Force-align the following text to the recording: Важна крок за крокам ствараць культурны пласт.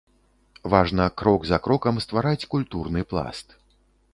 Важна 0.73 1.05
крок 1.21 1.45
за 1.51 1.59
крокам 1.67 2.01
ствараць 2.05 2.47
культурны 2.55 3.05
пласт. 3.13 3.47